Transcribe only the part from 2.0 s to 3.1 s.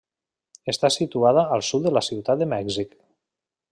Ciutat de Mèxic.